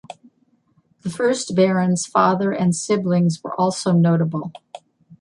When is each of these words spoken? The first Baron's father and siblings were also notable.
The 1.03 1.11
first 1.11 1.53
Baron's 1.55 2.07
father 2.07 2.51
and 2.51 2.75
siblings 2.75 3.43
were 3.43 3.53
also 3.53 3.91
notable. 3.91 4.51